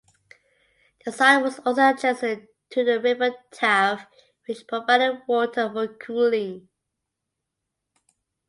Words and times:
The 1.05 1.11
site 1.11 1.43
was 1.43 1.59
also 1.59 1.91
adjacent 1.91 2.49
to 2.71 2.83
the 2.83 2.99
River 2.99 3.35
Taff 3.51 4.07
which 4.47 4.65
provided 4.65 5.21
water 5.27 5.69
for 5.71 5.89
cooling. 5.89 6.69